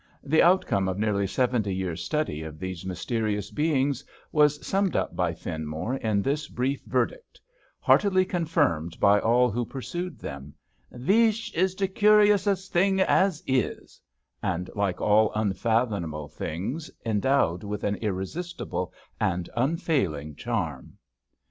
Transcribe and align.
The 0.23 0.41
outcome 0.41 0.87
of 0.87 0.97
nearly 0.97 1.27
seventy 1.27 1.75
years' 1.75 2.03
study 2.03 2.41
of 2.41 2.57
these 2.57 2.87
mysterious 2.87 3.51
beings 3.51 4.03
was 4.31 4.65
summed 4.65 4.95
up 4.95 5.15
by 5.15 5.31
Finmore 5.35 5.97
in 5.97 6.23
this 6.23 6.47
brief 6.47 6.81
verdict, 6.85 7.39
heartily 7.79 8.25
confirmed 8.25 8.99
by 8.99 9.19
all 9.19 9.51
who 9.51 9.63
pursued 9.63 10.17
them: 10.17 10.55
"Veesh 10.91 11.53
is 11.53 11.75
the 11.75 11.87
curiousest 11.87 12.71
things 12.73 13.01
as 13.03 13.43
is"— 13.45 14.01
and, 14.41 14.71
like 14.75 14.99
all 14.99 15.31
unfathomable 15.35 16.29
things, 16.29 16.89
endowed 17.05 17.63
with 17.63 17.83
an 17.83 17.97
irresistible 17.97 18.91
and 19.19 19.51
unfailing 19.55 20.33
charm. 20.33 20.97